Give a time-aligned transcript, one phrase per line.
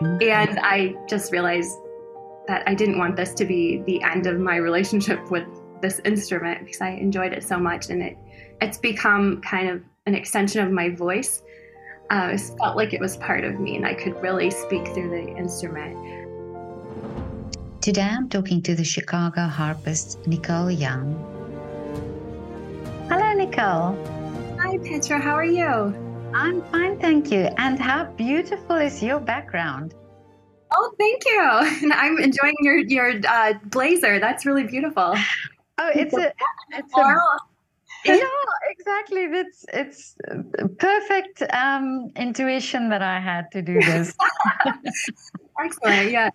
[0.00, 1.76] And I just realized
[2.48, 5.46] that I didn't want this to be the end of my relationship with
[5.82, 8.16] this instrument because I enjoyed it so much and it
[8.60, 11.42] it's become kind of an extension of my voice.
[12.10, 15.10] Uh, it felt like it was part of me and I could really speak through
[15.10, 15.96] the instrument.
[17.80, 21.14] Today I'm talking to the Chicago harpist Nichole Young.
[23.08, 23.96] Hello, Nichole.
[24.60, 25.18] Hi, Petra.
[25.18, 26.09] How are you?
[26.34, 27.48] I'm fine, thank you.
[27.58, 29.94] And how beautiful is your background?
[30.72, 31.40] Oh, thank you.
[31.82, 34.20] And I'm enjoying your your uh, blazer.
[34.20, 35.14] That's really beautiful.
[35.78, 36.32] Oh, it's a
[36.70, 37.16] it's a
[38.04, 38.18] yeah,
[38.70, 39.22] exactly.
[39.22, 40.16] It's it's
[40.78, 44.14] perfect um, intuition that I had to do this.
[45.64, 46.10] Excellent.
[46.10, 46.30] Yeah.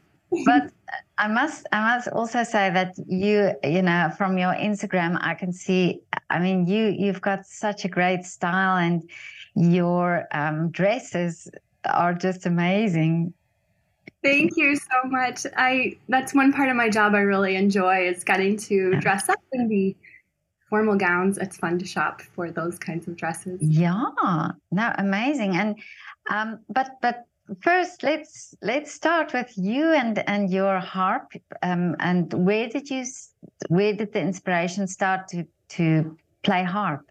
[0.46, 0.72] but
[1.18, 5.54] I must I must also say that you you know from your Instagram I can
[5.54, 9.10] see I mean you you've got such a great style and
[9.56, 11.50] your um, dresses
[11.86, 13.34] are just amazing.
[14.24, 15.46] Thank you so much.
[15.56, 19.40] I that's one part of my job I really enjoy is getting to dress up
[19.54, 19.96] in the
[20.70, 21.38] formal gowns.
[21.38, 23.62] It's fun to shop for those kinds of dresses.
[23.62, 24.04] Yeah,
[24.72, 25.56] no, amazing.
[25.56, 25.76] And
[26.30, 27.26] um, but but
[27.62, 31.32] first let's let's start with you and and your harp.
[31.62, 33.06] Um, and where did you
[33.70, 37.06] where did the inspiration start to to play harp?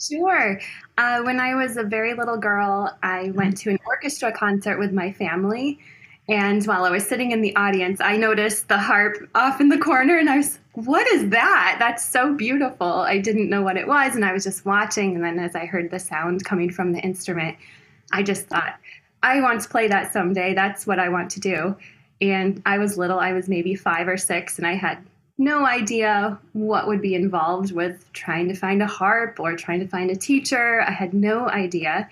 [0.00, 0.60] Sure.
[0.96, 4.92] Uh, when I was a very little girl, I went to an orchestra concert with
[4.92, 5.80] my family.
[6.28, 9.78] And while I was sitting in the audience, I noticed the harp off in the
[9.78, 11.76] corner and I was, what is that?
[11.78, 12.86] That's so beautiful.
[12.86, 15.16] I didn't know what it was and I was just watching.
[15.16, 17.56] And then as I heard the sound coming from the instrument,
[18.12, 18.78] I just thought,
[19.22, 20.54] I want to play that someday.
[20.54, 21.76] That's what I want to do.
[22.20, 24.98] And I was little, I was maybe five or six, and I had
[25.38, 29.86] no idea what would be involved with trying to find a harp or trying to
[29.86, 30.82] find a teacher.
[30.82, 32.08] I had no idea.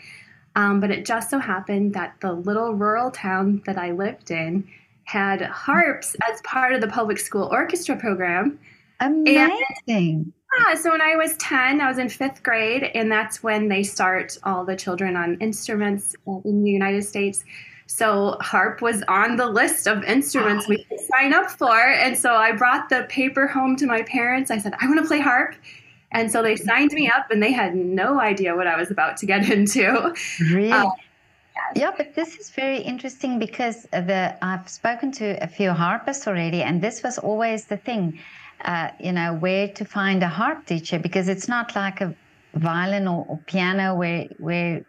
[0.54, 4.66] Um, but it just so happened that the little rural town that I lived in
[5.04, 8.58] had harps as part of the public school orchestra program.
[9.00, 9.52] Amazing.
[9.88, 13.68] And, yeah, so when I was 10, I was in fifth grade, and that's when
[13.68, 17.44] they start all the children on instruments in the United States.
[17.86, 21.78] So harp was on the list of instruments we could sign up for.
[21.78, 24.50] And so I brought the paper home to my parents.
[24.50, 25.54] I said, I want to play harp.
[26.12, 29.16] And so they signed me up and they had no idea what I was about
[29.18, 30.14] to get into.
[30.40, 30.72] Really?
[30.72, 30.92] Um,
[31.74, 36.62] yeah, but this is very interesting because the I've spoken to a few harpists already,
[36.62, 38.18] and this was always the thing,
[38.64, 42.14] uh, you know, where to find a harp teacher because it's not like a
[42.54, 44.84] violin or, or piano where where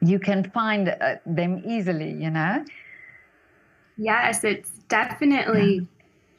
[0.00, 2.64] you can find uh, them easily, you know?
[3.96, 5.80] Yes, it's definitely yeah.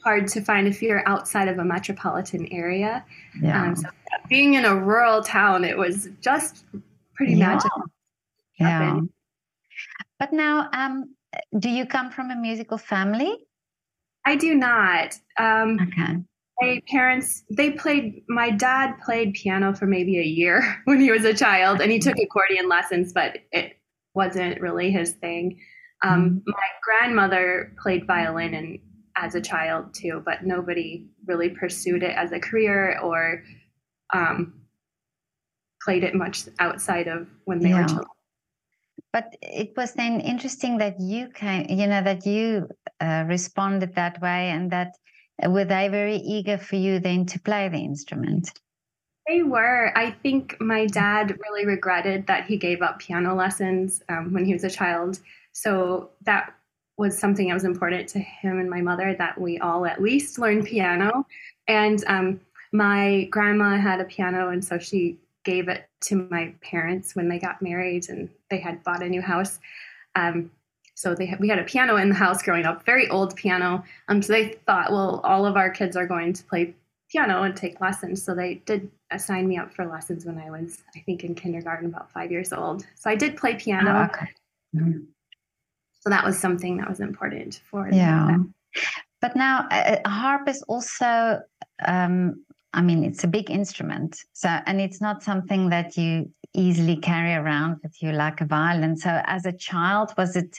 [0.04, 3.04] hard to find if you're outside of a metropolitan area.
[3.42, 3.62] Yeah.
[3.62, 3.88] Um, so
[4.28, 6.64] being in a rural town, it was just
[7.14, 7.48] pretty yeah.
[7.48, 7.82] magical.
[8.58, 9.00] Yeah.
[10.18, 11.14] But now, um,
[11.58, 13.36] do you come from a musical family?
[14.24, 15.18] I do not.
[15.38, 16.18] Um, okay
[16.60, 21.24] my parents they played my dad played piano for maybe a year when he was
[21.24, 23.78] a child and he took accordion lessons but it
[24.14, 25.58] wasn't really his thing
[26.04, 26.50] um, mm-hmm.
[26.50, 28.78] my grandmother played violin and
[29.16, 33.42] as a child too but nobody really pursued it as a career or
[34.14, 34.54] um,
[35.82, 37.82] played it much outside of when they yeah.
[37.82, 38.08] were children
[39.12, 42.68] but it was then interesting that you came you know that you
[43.00, 44.94] uh, responded that way and that
[45.46, 48.50] were they very eager for you then to play the instrument?
[49.28, 49.92] They were.
[49.96, 54.54] I think my dad really regretted that he gave up piano lessons um, when he
[54.54, 55.20] was a child.
[55.52, 56.54] So that
[56.96, 60.38] was something that was important to him and my mother that we all at least
[60.38, 61.26] learn piano.
[61.68, 62.40] And um,
[62.72, 67.38] my grandma had a piano, and so she gave it to my parents when they
[67.38, 69.60] got married and they had bought a new house.
[70.14, 70.50] Um,
[70.98, 73.84] so they we had a piano in the house growing up, very old piano.
[74.08, 76.74] Um, so they thought, well, all of our kids are going to play
[77.08, 78.20] piano and take lessons.
[78.20, 81.86] So they did assign me up for lessons when I was, I think, in kindergarten,
[81.86, 82.84] about five years old.
[82.96, 83.92] So I did play piano.
[83.92, 84.32] Oh, okay.
[84.74, 85.04] Mm-hmm.
[86.00, 88.26] So that was something that was important for yeah.
[88.26, 88.52] Them.
[89.20, 91.40] But now a harp is also,
[91.86, 92.44] um,
[92.74, 94.20] I mean, it's a big instrument.
[94.32, 98.96] So and it's not something that you easily carry around with you like a violin.
[98.96, 100.58] So as a child, was it?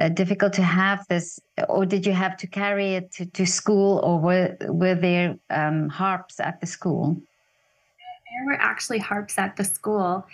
[0.00, 1.38] uh, difficult to have this,
[1.68, 5.88] or did you have to carry it to, to school, or were were there um,
[5.88, 7.16] harps at the school?
[7.16, 10.26] There were actually harps at the school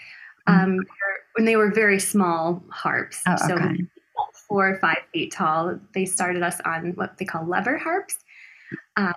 [0.49, 0.65] mm-hmm.
[0.65, 0.79] um,
[1.37, 3.23] when they were very small harps.
[3.27, 3.87] Oh, so okay.
[4.49, 5.79] four or five feet tall.
[5.93, 8.19] They started us on what they call lever harps.
[8.97, 9.15] Um,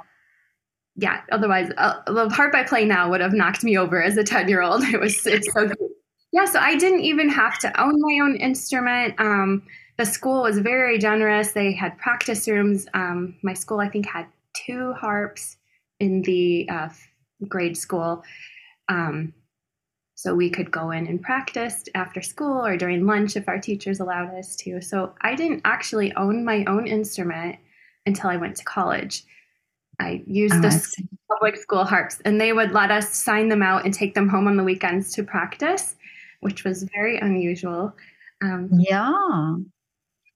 [0.95, 4.23] yeah, otherwise, uh, the harp I play now would have knocked me over as a
[4.23, 4.83] 10 year old.
[4.93, 5.77] It was, it's so good.
[6.31, 9.15] Yeah, so I didn't even have to own my own instrument.
[9.19, 9.63] Um,
[9.97, 11.51] the school was very generous.
[11.51, 12.87] They had practice rooms.
[12.93, 15.57] Um, my school, I think, had two harps
[15.99, 16.89] in the uh,
[17.47, 18.23] grade school.
[18.89, 19.33] Um,
[20.15, 23.99] so we could go in and practice after school or during lunch if our teachers
[23.99, 24.81] allowed us to.
[24.81, 27.57] So I didn't actually own my own instrument
[28.05, 29.23] until I went to college.
[29.99, 33.61] I used oh, the I public school harps, and they would let us sign them
[33.61, 35.95] out and take them home on the weekends to practice,
[36.41, 37.95] which was very unusual.
[38.41, 39.55] Um, yeah,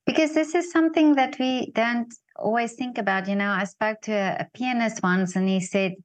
[0.06, 3.28] because this is something that we don't always think about.
[3.28, 5.96] You know, I spoke to a, a pianist once, and he said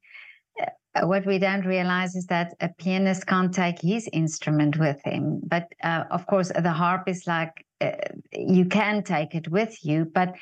[0.61, 5.41] uh, what we don't realize is that a pianist can't take his instrument with him.
[5.45, 7.93] But uh, of course, the harp is like uh,
[8.33, 10.35] you can take it with you, but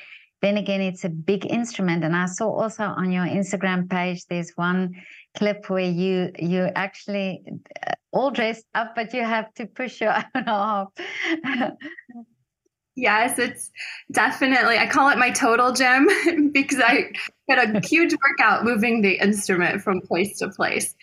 [0.43, 2.03] then again, it's a big instrument.
[2.03, 4.93] And I saw also on your Instagram page, there's one
[5.37, 7.43] clip where you you actually
[7.87, 10.89] uh, all dressed up, but you have to push your own harp.
[12.95, 13.71] Yes, it's
[14.11, 16.07] definitely, I call it my total gym
[16.53, 17.11] because I
[17.49, 20.93] had a huge workout moving the instrument from place to place.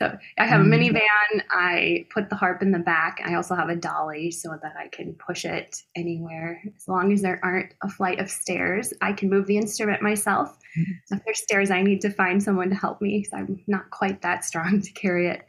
[0.00, 0.92] So I have a mm.
[0.92, 1.42] minivan.
[1.50, 3.20] I put the harp in the back.
[3.24, 6.62] I also have a dolly so that I can push it anywhere.
[6.74, 10.56] As long as there aren't a flight of stairs, I can move the instrument myself.
[10.78, 11.16] Mm-hmm.
[11.16, 14.22] If there's stairs, I need to find someone to help me because I'm not quite
[14.22, 15.42] that strong to carry it.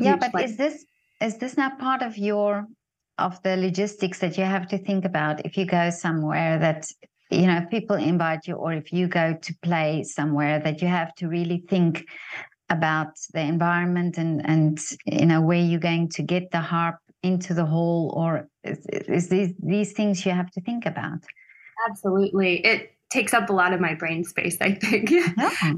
[0.00, 0.46] Yeah, but flight.
[0.46, 0.84] is this
[1.20, 2.66] is this not part of your
[3.18, 6.86] of the logistics that you have to think about if you go somewhere that
[7.30, 11.14] you know people invite you or if you go to play somewhere that you have
[11.16, 12.06] to really think
[12.70, 17.54] about the environment and and you know where you're going to get the harp into
[17.54, 21.18] the hole or is, is these these things you have to think about
[21.88, 25.72] absolutely it takes up a lot of my brain space i think yeah.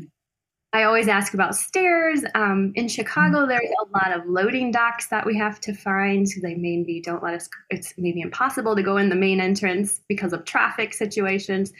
[0.72, 2.22] I always ask about stairs.
[2.36, 3.48] Um, in Chicago, mm-hmm.
[3.48, 7.22] there's a lot of loading docks that we have to find because they maybe don't
[7.22, 7.48] let us.
[7.70, 11.72] It's maybe impossible to go in the main entrance because of traffic situations.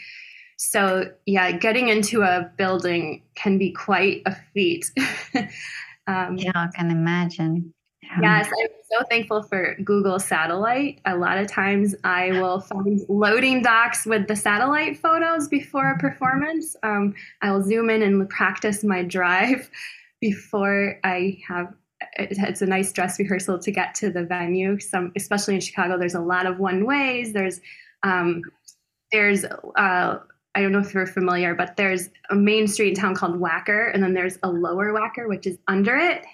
[0.62, 4.90] So yeah, getting into a building can be quite a feat.
[6.06, 7.72] um, yeah, I can imagine.
[8.20, 11.00] Yes, I'm so thankful for Google Satellite.
[11.06, 15.98] A lot of times I will find loading docks with the satellite photos before a
[15.98, 16.76] performance.
[16.82, 19.70] Um, I will zoom in and practice my drive
[20.20, 21.72] before I have.
[22.18, 24.78] It's a nice dress rehearsal to get to the venue.
[24.78, 27.32] Some, especially in Chicago, there's a lot of one ways.
[27.32, 27.62] There's
[28.02, 28.42] um,
[29.12, 29.44] there's
[29.76, 30.18] uh,
[30.55, 33.93] I don't know if you're familiar, but there's a main street in town called Wacker,
[33.94, 36.25] and then there's a lower Wacker, which is under it.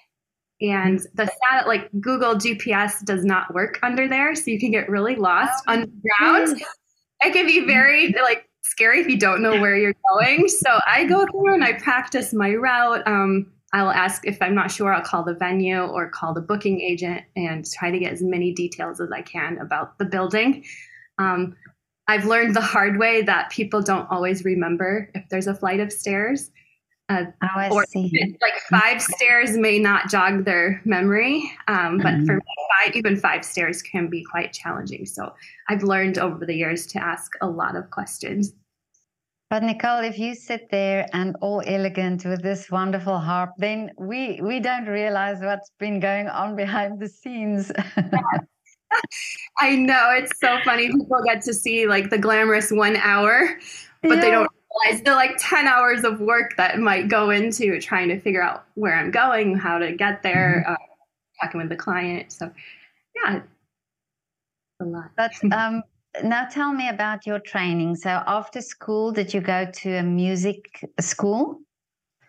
[0.61, 4.89] And the stat, like Google GPS does not work under there, so you can get
[4.89, 6.63] really lost underground.
[7.21, 10.49] It can be very like scary if you don't know where you're going.
[10.49, 13.07] So I go through and I practice my route.
[13.07, 16.81] Um, I'll ask if I'm not sure, I'll call the venue or call the booking
[16.81, 20.65] agent and try to get as many details as I can about the building.
[21.19, 21.55] Um,
[22.09, 25.93] I've learned the hard way that people don't always remember if there's a flight of
[25.93, 26.51] stairs.
[27.09, 32.27] Uh, oh, or like five stairs may not jog their memory, um, but mm-hmm.
[32.27, 32.41] for
[32.85, 35.07] five, even five stairs can be quite challenging.
[35.07, 35.33] So
[35.69, 38.55] I've learned over the years to ask a lot of questions.
[39.51, 44.41] But Nichole, if you sit there and all elegant with this wonderful harp, then we
[44.43, 47.71] we don't realize what's been going on behind the scenes.
[49.59, 50.89] I know it's so funny.
[50.89, 53.59] People get to see like the glamorous one hour,
[54.03, 54.21] but yeah.
[54.21, 54.51] they don't
[54.85, 58.65] realize the like 10 hours of work that might go into trying to figure out
[58.75, 60.73] where I'm going, how to get there, mm-hmm.
[60.73, 62.33] uh, talking with the client.
[62.33, 62.51] So,
[63.15, 63.41] yeah,
[64.81, 65.11] a lot.
[65.17, 65.83] But um,
[66.23, 67.97] now tell me about your training.
[67.97, 71.61] So, after school, did you go to a music school?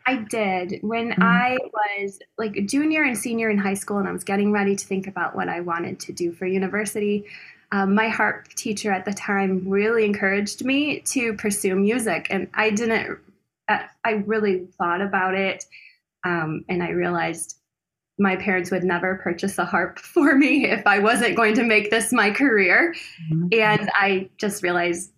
[0.08, 0.80] I did.
[0.82, 1.22] When mm-hmm.
[1.22, 4.86] I was like junior and senior in high school, and I was getting ready to
[4.86, 7.26] think about what I wanted to do for university,
[7.74, 12.28] um, my harp teacher at the time really encouraged me to pursue music.
[12.30, 13.20] And I didn't,
[13.68, 15.66] uh, I really thought about it.
[16.24, 17.58] Um, and I realized
[18.18, 21.92] my parents would never purchase a harp for me if I wasn't going to make
[21.92, 22.96] this my career.
[23.30, 23.48] Mm-hmm.
[23.52, 25.12] And I just realized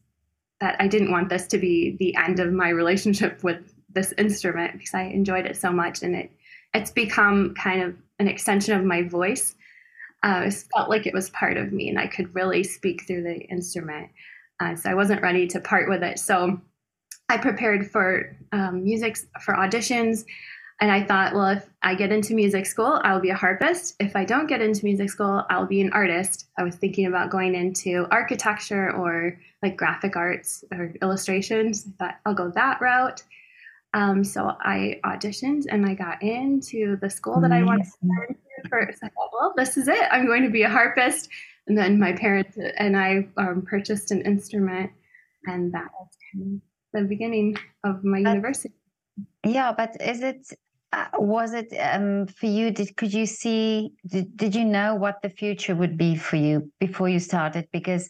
[0.61, 4.73] that I didn't want this to be the end of my relationship with this instrument
[4.73, 6.31] because I enjoyed it so much and it
[6.73, 9.55] it's become kind of an extension of my voice.
[10.21, 13.23] Uh, it felt like it was part of me and I could really speak through
[13.23, 14.09] the instrument.
[14.59, 16.19] Uh, so I wasn't ready to part with it.
[16.19, 16.59] So
[17.29, 20.25] I prepared for um, music for auditions.
[20.81, 23.95] And I thought, well, if I get into music school, I'll be a harpist.
[23.99, 26.47] If I don't get into music school, I'll be an artist.
[26.57, 31.85] I was thinking about going into architecture or like graphic arts or illustrations.
[31.85, 33.23] I thought I'll go that route.
[33.93, 37.51] Um, so I auditioned and I got into the school that.
[37.51, 38.99] I wanted to go into first.
[39.03, 40.07] I thought, well, this is it.
[40.11, 41.29] I'm going to be a harpist.
[41.67, 44.91] And then my parents and I um, purchased an instrument,
[45.45, 46.61] and that was kind
[46.93, 48.73] of the beginning of my but, university.
[49.45, 50.47] Yeah, but is it
[50.91, 52.71] uh, was it um, for you?
[52.71, 53.91] Did could you see?
[54.07, 57.67] Did, did you know what the future would be for you before you started?
[57.71, 58.09] Because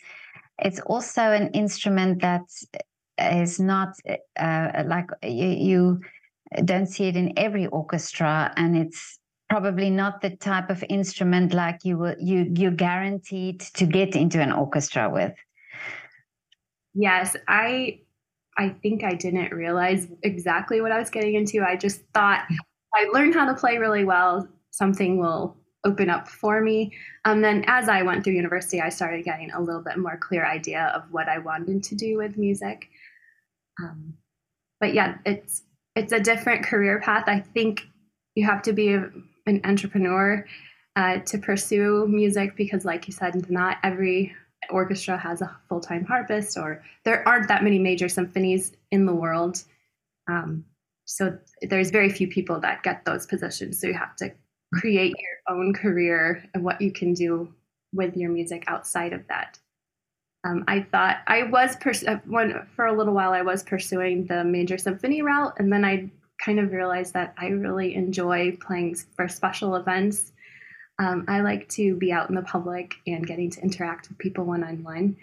[0.59, 2.43] it's also an instrument that
[3.19, 3.95] is not
[4.39, 6.01] uh, like you, you
[6.65, 11.83] don't see it in every orchestra, and it's probably not the type of instrument like
[11.83, 15.33] you will you you're guaranteed to get into an orchestra with.
[16.93, 18.01] Yes, I
[18.57, 21.63] I think I didn't realize exactly what I was getting into.
[21.63, 22.45] I just thought
[22.95, 26.91] I learned how to play really well, something will open up for me.
[27.25, 30.45] Um, then as I went through university, I started getting a little bit more clear
[30.45, 32.89] idea of what I wanted to do with music.
[33.81, 34.13] Um,
[34.79, 35.63] but yeah, it's
[35.95, 37.25] it's a different career path.
[37.27, 37.87] I think
[38.35, 40.45] you have to be an entrepreneur
[40.95, 44.33] uh, to pursue music because, like you said, not every
[44.69, 49.13] orchestra has a full time harpist, or there aren't that many major symphonies in the
[49.13, 49.63] world.
[50.29, 50.65] Um,
[51.05, 53.79] so there's very few people that get those positions.
[53.81, 54.31] So you have to
[54.75, 57.51] create your own career and what you can do
[57.93, 59.57] with your music outside of that.
[60.45, 63.33] Um, I thought I was pers- uh, one for a little while.
[63.33, 66.09] I was pursuing the major symphony route, and then I
[66.43, 70.31] kind of realized that I really enjoy playing for special events.
[70.97, 74.45] Um, I like to be out in the public and getting to interact with people
[74.45, 75.17] one on one.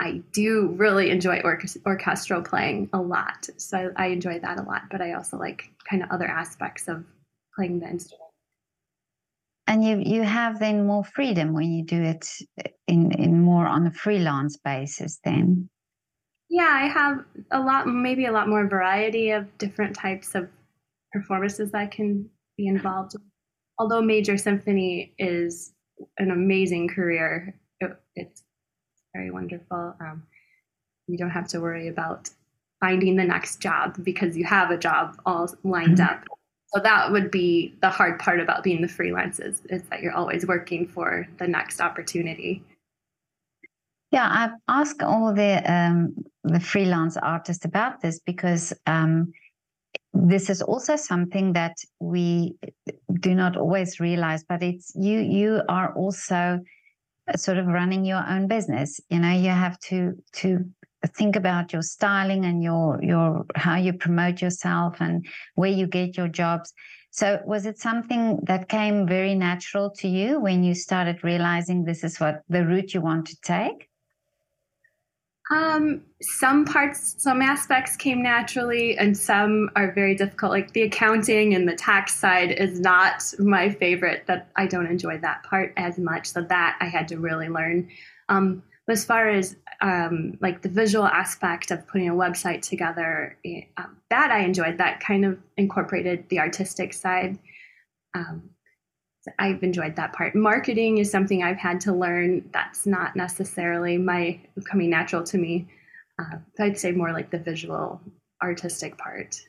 [0.00, 1.42] I do really enjoy
[1.84, 4.82] orchestral playing a lot, so I, I enjoy that a lot.
[4.90, 7.04] But I also like kind of other aspects of
[7.54, 8.27] playing the instrument
[9.68, 12.28] and you you have then more freedom when you do it
[12.88, 15.68] in in more on a freelance basis then.
[16.50, 20.48] Yeah i have a lot maybe a lot more variety of different types of
[21.12, 23.14] performances that can be involved
[23.78, 25.72] although major symphony is
[26.18, 28.42] an amazing career it, it's
[29.14, 29.94] very wonderful.
[30.00, 30.22] Um,
[31.06, 32.30] you don't have to worry about
[32.80, 36.14] finding the next job because you have a job all lined mm-hmm.
[36.14, 36.24] up
[36.74, 40.46] so that would be the hard part about being the freelancers is, that you're always
[40.46, 42.62] working for the next opportunity.
[44.10, 49.32] Yeah, I've asked all the um, the freelance artists about this because um,
[50.12, 52.56] this is also something that we
[53.20, 54.44] do not always realize.
[54.44, 56.60] But it's you you are also
[57.36, 58.98] sort of running your own business.
[59.10, 60.64] You know, you have to to
[61.06, 66.16] think about your styling and your your how you promote yourself and where you get
[66.16, 66.72] your jobs.
[67.10, 72.04] So was it something that came very natural to you when you started realizing this
[72.04, 73.88] is what the route you want to take?
[75.50, 80.52] Um, some parts some aspects came naturally and some are very difficult.
[80.52, 85.18] Like the accounting and the tax side is not my favorite that i don't enjoy
[85.18, 86.26] that part as much.
[86.26, 87.88] So that i had to really learn.
[88.28, 93.36] Um, as far as um, like the visual aspect of putting a website together,
[93.76, 94.78] um, that I enjoyed.
[94.78, 97.38] That kind of incorporated the artistic side.
[98.14, 98.50] Um,
[99.38, 100.34] I've enjoyed that part.
[100.34, 102.48] Marketing is something I've had to learn.
[102.52, 105.68] That's not necessarily my coming natural to me.
[106.18, 108.00] Uh, I'd say more like the visual,
[108.42, 109.40] artistic part,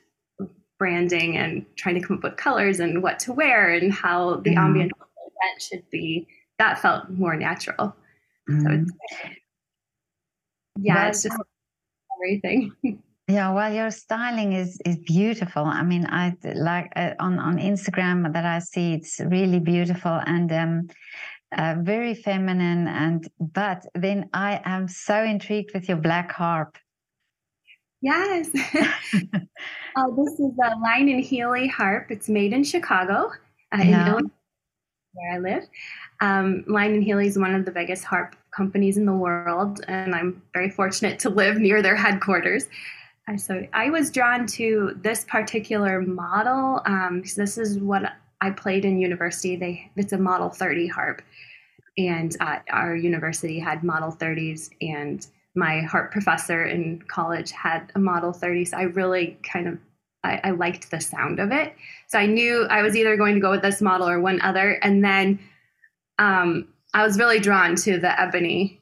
[0.78, 4.50] branding and trying to come up with colors and what to wear and how the
[4.50, 4.58] mm-hmm.
[4.58, 6.26] ambient event should be.
[6.58, 7.94] That felt more natural.
[8.48, 8.62] Mm-hmm.
[8.62, 8.92] So it's,
[10.78, 11.36] yeah, it's just
[12.16, 12.72] everything.
[13.30, 15.62] Yeah, well, your styling is is beautiful.
[15.62, 20.50] I mean, I like uh, on on Instagram that I see it's really beautiful and
[20.52, 20.88] um,
[21.56, 22.88] uh, very feminine.
[22.88, 26.76] And but then I am so intrigued with your black harp.
[28.02, 32.10] Yes, uh, this is a Lyon and Healy harp.
[32.10, 33.30] It's made in Chicago,
[33.72, 33.82] uh, yeah.
[33.82, 34.39] in Illinois,
[35.12, 35.64] where I live.
[36.20, 40.42] Um, and Healy is one of the biggest harp companies in the world, and I'm
[40.52, 42.66] very fortunate to live near their headquarters.
[43.28, 48.50] Uh, so I was drawn to this particular model um, because this is what I
[48.50, 49.56] played in university.
[49.56, 51.22] They it's a Model 30 harp,
[51.98, 57.98] and uh, our university had Model 30s, and my harp professor in college had a
[57.98, 58.66] Model 30.
[58.66, 59.78] So I really kind of
[60.22, 61.74] I, I liked the sound of it.
[62.08, 64.72] So I knew I was either going to go with this model or one other,
[64.82, 65.38] and then
[66.18, 68.80] um, I was really drawn to the ebony.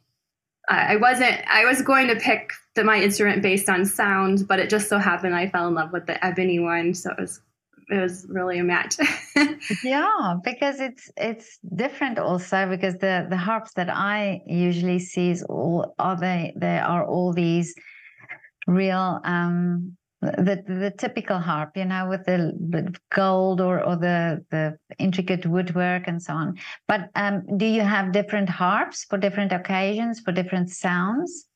[0.69, 1.41] I wasn't.
[1.49, 4.99] I was going to pick the, my instrument based on sound, but it just so
[4.99, 6.93] happened I fell in love with the ebony one.
[6.93, 7.41] So it was
[7.91, 8.97] it was really a match.
[9.85, 15.43] yeah, because it's it's different also because the the harps that I usually see is
[15.43, 17.75] all are they they are all these
[18.67, 24.45] real um the the typical harp, you know, with the, the gold or or the
[24.51, 26.59] the intricate woodwork and so on.
[26.87, 31.47] But um, do you have different harps for different occasions for different sounds?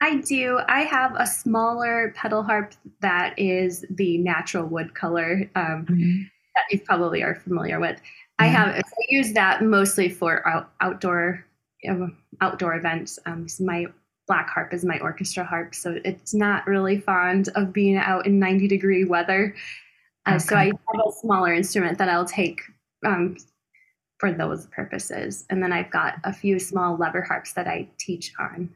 [0.00, 0.60] I do.
[0.68, 6.22] I have a smaller pedal harp that is the natural wood color um, mm-hmm.
[6.54, 8.00] that you probably are familiar with.
[8.38, 11.44] I have I use that mostly for out, outdoor
[11.82, 12.10] you know,
[12.40, 13.18] outdoor events.
[13.26, 13.86] Um, so my
[14.26, 18.38] black harp is my orchestra harp, so it's not really fond of being out in
[18.38, 19.54] 90 degree weather.
[20.26, 20.38] Uh, okay.
[20.38, 22.60] So I have a smaller instrument that I'll take
[23.04, 23.36] um,
[24.18, 28.32] for those purposes, and then I've got a few small lever harps that I teach
[28.38, 28.70] on.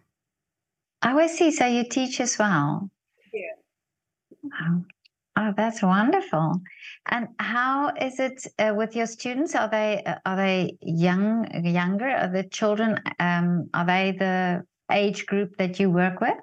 [1.02, 1.50] Oh, I see.
[1.52, 2.90] So you teach as well.
[3.32, 4.42] Yeah.
[4.42, 4.84] Wow.
[5.40, 6.60] Oh, that's wonderful.
[7.06, 9.54] And how is it uh, with your students?
[9.54, 12.08] Are they uh, are they young, younger?
[12.08, 12.98] Are the children?
[13.20, 16.36] Um, are they the age group that you work with?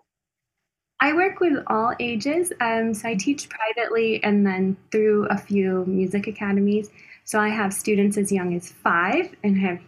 [1.02, 2.54] I work with all ages.
[2.62, 6.90] Um, so I teach privately and then through a few music academies.
[7.26, 9.80] So I have students as young as five and have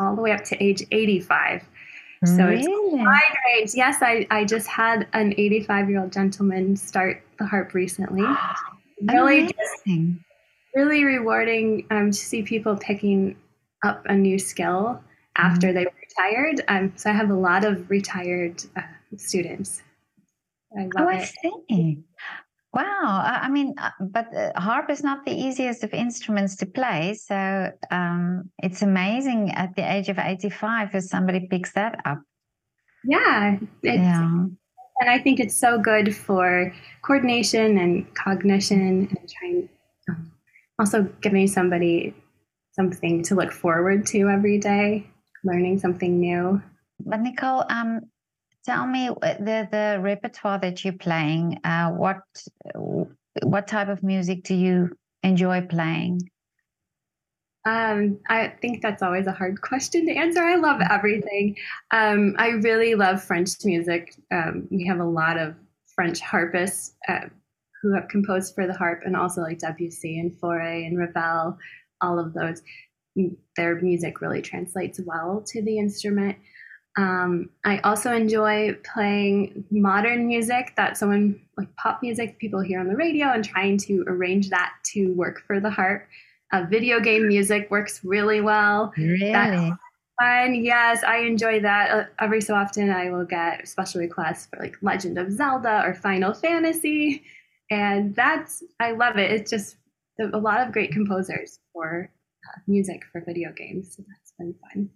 [0.00, 1.62] all the way up to age 85.
[2.24, 2.60] So really?
[2.60, 3.70] it's wide range.
[3.74, 8.24] Yes, I, I just had an 85 year old gentleman start the harp recently.
[9.02, 9.54] really,
[10.74, 13.36] really rewarding um, to see people picking
[13.84, 15.00] up a new skill
[15.36, 15.76] after mm-hmm.
[15.76, 16.62] they retired.
[16.68, 18.82] Um, so I have a lot of retired uh,
[19.16, 19.82] students.
[20.76, 21.98] I love oh, I see.
[22.72, 23.40] Wow.
[23.42, 27.14] I mean, uh, but harp is not the easiest of instruments to play.
[27.14, 32.20] So um, it's amazing at the age of 85 if somebody picks that up.
[33.04, 33.56] Yeah.
[33.82, 34.46] yeah.
[35.00, 39.68] And I think it's so good for coordination and cognition and trying,
[40.10, 40.32] um,
[40.78, 42.14] also giving somebody
[42.72, 45.06] something to look forward to every day
[45.46, 46.60] learning something new.
[47.00, 48.00] But Nichole, um,
[48.64, 51.60] tell me the the repertoire that you're playing.
[51.64, 52.22] Uh, what
[53.42, 56.20] what type of music do you enjoy playing?
[57.66, 60.40] Um, I think that's always a hard question to answer.
[60.40, 61.56] I love everything.
[61.90, 64.14] Um, I really love French music.
[64.30, 65.56] Um, we have a lot of
[65.92, 67.26] French harpists uh,
[67.82, 71.58] who have composed for the harp, and also like Debussy and Fauré and Ravel,
[72.00, 72.62] all of those
[73.56, 76.36] their music really translates well to the instrument.
[76.98, 82.88] Um, I also enjoy playing modern music that someone like pop music people hear on
[82.88, 86.06] the radio and trying to arrange that to work for the harp.
[86.52, 88.92] Uh, video game music works really well.
[88.96, 89.32] Really?
[89.32, 89.76] That's
[90.18, 90.54] fun.
[90.54, 91.90] Yes, I enjoy that.
[91.90, 95.92] Uh, every so often, I will get special requests for like Legend of Zelda or
[95.92, 97.22] Final Fantasy.
[97.70, 99.30] And that's, I love it.
[99.32, 99.76] It's just
[100.20, 102.10] a lot of great composers for
[102.66, 103.96] music for video games.
[103.96, 104.90] So that's been fun.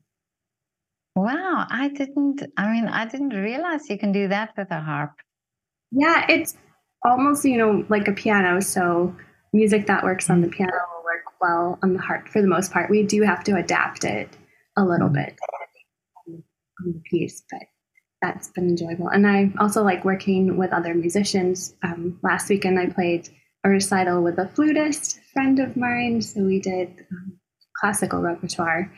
[1.17, 2.43] Wow, I didn't.
[2.57, 5.13] I mean, I didn't realize you can do that with a harp.
[5.91, 6.57] Yeah, it's
[7.05, 8.61] almost you know like a piano.
[8.61, 9.15] So
[9.53, 10.53] music that works on the mm.
[10.53, 12.91] piano will work well on the harp for the most part.
[12.91, 14.29] We do have to adapt it
[14.77, 15.15] a little mm.
[15.15, 15.39] bit
[16.29, 17.63] on the piece, but
[18.23, 19.09] that's been enjoyable.
[19.09, 21.75] And I also like working with other musicians.
[21.83, 23.29] Um, last weekend I played
[23.65, 27.40] a recital with a flutist friend of mine, so we did um,
[27.81, 28.91] classical repertoire.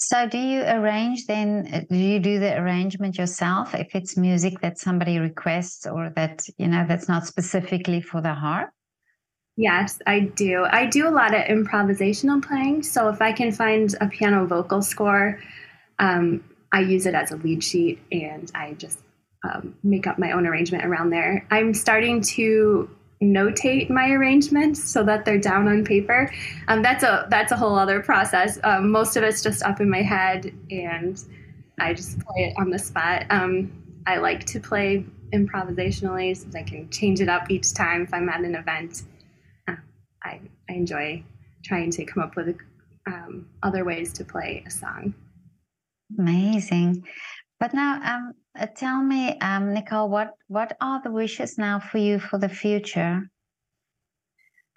[0.00, 1.86] So, do you arrange then?
[1.90, 6.68] Do you do the arrangement yourself if it's music that somebody requests or that you
[6.68, 8.70] know that's not specifically for the harp?
[9.56, 10.66] Yes, I do.
[10.70, 12.84] I do a lot of improvisational playing.
[12.84, 15.40] So, if I can find a piano vocal score,
[15.98, 19.00] um, I use it as a lead sheet and I just
[19.44, 21.46] um, make up my own arrangement around there.
[21.50, 22.88] I'm starting to
[23.22, 26.32] notate my arrangements so that they're down on paper.
[26.68, 28.58] Um, that's a that's a whole other process.
[28.64, 31.22] Um, most of it's just up in my head, and
[31.80, 33.26] I just play it on the spot.
[33.30, 33.72] Um,
[34.06, 38.28] I like to play improvisationally so I can change it up each time if I'm
[38.28, 39.02] at an event.
[39.66, 39.76] Uh,
[40.22, 41.22] I, I enjoy
[41.64, 42.56] trying to come up with
[43.06, 45.14] um, other ways to play a song.
[46.18, 47.04] Amazing.
[47.60, 51.98] But now, um, uh, tell me, um, Nichole, what what are the wishes now for
[51.98, 53.28] you for the future?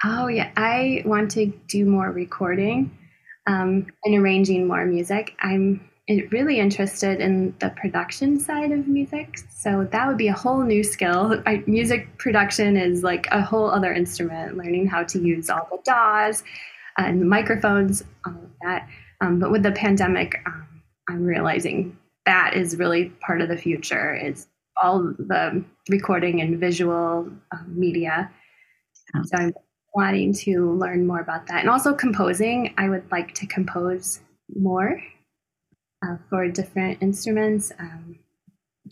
[0.03, 2.97] Oh yeah, I want to do more recording
[3.45, 5.35] um, and arranging more music.
[5.39, 5.87] I'm
[6.31, 10.83] really interested in the production side of music, so that would be a whole new
[10.83, 11.41] skill.
[11.45, 14.57] I, music production is like a whole other instrument.
[14.57, 16.43] Learning how to use all the DAWs
[16.97, 18.87] and the microphones, all of that.
[19.21, 24.15] Um, but with the pandemic, um, I'm realizing that is really part of the future
[24.15, 24.47] is
[24.81, 28.31] all the recording and visual um, media
[29.23, 29.53] so i'm
[29.93, 34.21] wanting to learn more about that and also composing i would like to compose
[34.55, 35.01] more
[36.03, 38.17] uh, for different instruments um,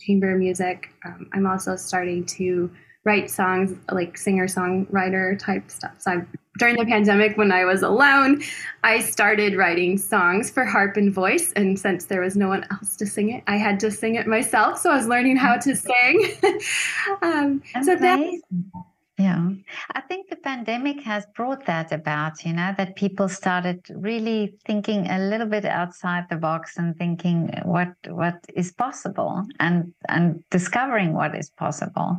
[0.00, 0.90] chamber music.
[1.04, 2.70] Um, I'm also starting to
[3.04, 5.94] write songs like singer songwriter type stuff.
[5.98, 6.26] So I've,
[6.60, 8.42] during the pandemic, when I was alone,
[8.84, 11.52] I started writing songs for harp and voice.
[11.56, 14.26] And since there was no one else to sing it, I had to sing it
[14.26, 14.78] myself.
[14.78, 16.36] So I was learning how to sing.
[17.22, 18.20] um, so that
[19.20, 19.50] yeah,
[19.94, 25.10] I think the pandemic has brought that about, you know, that people started really thinking
[25.10, 31.12] a little bit outside the box and thinking what what is possible and and discovering
[31.12, 32.18] what is possible.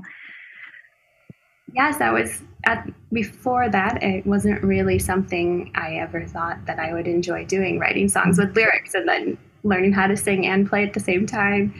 [1.73, 6.93] Yes, that was at before that it wasn't really something I ever thought that I
[6.93, 10.83] would enjoy doing, writing songs with lyrics and then learning how to sing and play
[10.83, 11.73] at the same time.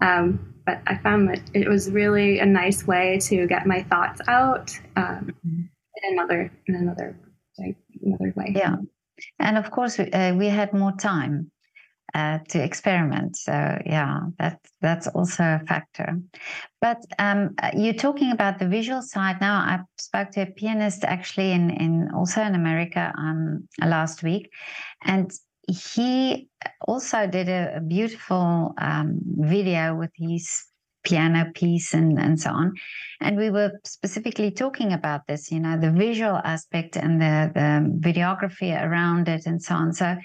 [0.00, 4.20] Um, but I found that it was really a nice way to get my thoughts
[4.28, 5.62] out um, mm-hmm.
[6.02, 7.16] in another in another
[8.02, 8.52] another way.
[8.54, 8.76] Yeah,
[9.38, 11.50] and of course uh, we had more time
[12.14, 13.36] uh, to experiment.
[13.36, 13.52] So
[13.86, 16.20] yeah, that that's also a factor.
[16.80, 19.56] But um, you're talking about the visual side now.
[19.56, 24.50] I spoke to a pianist actually in in also in America um, last week,
[25.04, 25.30] and
[25.68, 26.48] he
[26.86, 30.64] also did a, a beautiful um, video with his
[31.04, 32.74] piano piece and, and so on.
[33.20, 38.10] And we were specifically talking about this, you know, the visual aspect and the, the
[38.10, 39.92] videography around it and so on.
[39.92, 40.16] So,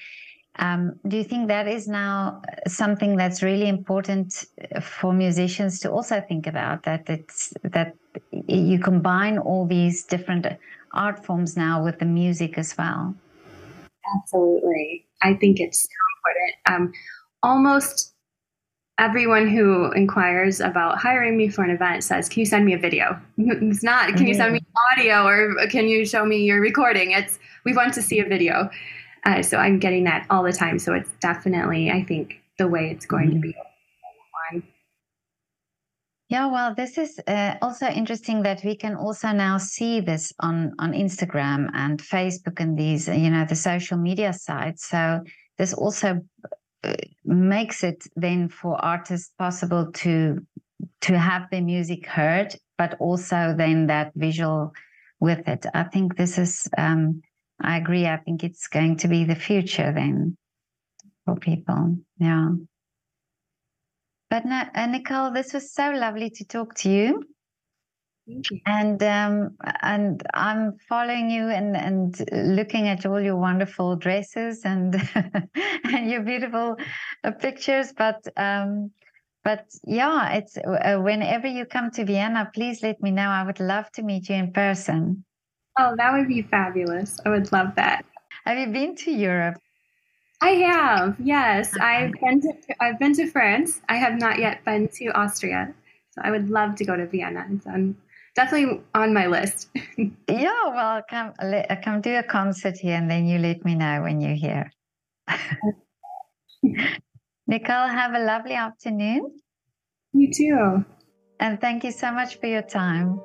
[0.60, 4.46] um, do you think that is now something that's really important
[4.82, 6.84] for musicians to also think about?
[6.84, 7.96] That it's that
[8.48, 10.46] you combine all these different
[10.94, 13.16] art forms now with the music as well.
[14.16, 15.06] Absolutely.
[15.22, 16.56] I think it's so important.
[16.68, 16.94] Um,
[17.42, 18.14] almost
[19.00, 22.78] everyone who inquires about hiring me for an event says, Can you send me a
[22.78, 23.20] video?
[23.38, 25.02] It's not, Can you send me mm-hmm.
[25.02, 27.12] audio or can you show me your recording?
[27.12, 28.70] It's, we want to see a video.
[29.26, 30.80] Uh, so I'm getting that all the time.
[30.80, 33.42] So it's definitely, I think, the way it's going mm-hmm.
[33.42, 33.56] to be.
[36.34, 40.74] Yeah, well, this is uh, also interesting that we can also now see this on
[40.80, 44.90] on Instagram and Facebook and these, you know, the social media sites.
[44.90, 45.22] So
[45.60, 46.22] this also
[46.84, 50.44] uh, makes it then for artists possible to
[51.02, 54.74] to have their music heard, but also then that visual
[55.20, 55.68] with it.
[55.76, 56.68] I think this is.
[56.78, 57.22] Um,
[57.62, 58.08] I agree.
[58.08, 60.38] I think it's going to be the future then
[61.26, 61.98] for people.
[62.18, 62.50] Yeah.
[64.30, 67.24] But uh, Nichole, this was so lovely to talk to you.
[68.26, 68.42] you.
[68.66, 74.96] And um, and I'm following you and, and looking at all your wonderful dresses and
[75.84, 76.78] and your beautiful
[77.24, 77.94] uh, pictures.
[77.96, 78.92] But um,
[79.44, 83.30] but yeah, it's uh, whenever you come to Vienna, please let me know.
[83.30, 85.26] I would love to meet you in person.
[85.78, 87.20] Oh, that would be fabulous.
[87.26, 88.06] I would love that.
[88.46, 89.58] Have you been to Europe?
[90.42, 91.74] I have, yes.
[91.74, 91.86] Uh-huh.
[91.86, 93.82] I've been to I've been to France.
[93.88, 95.74] I have not yet been to Austria.
[96.12, 97.48] So I would love to go to Vienna.
[97.50, 97.96] It's on,
[98.36, 99.70] definitely on my list.
[100.28, 101.34] yeah, well, come
[101.84, 104.70] come do a concert here, and then you let me know when you're here.
[107.50, 109.40] Nichole, have a lovely afternoon.
[110.12, 110.86] You too.
[111.40, 113.20] And thank you so much for your time.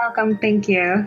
[0.00, 0.38] Welcome.
[0.38, 1.06] Thank you.